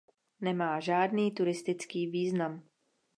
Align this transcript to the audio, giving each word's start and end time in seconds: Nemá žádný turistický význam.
Nemá 0.41 0.79
žádný 0.79 1.31
turistický 1.31 2.07
význam. 2.07 2.63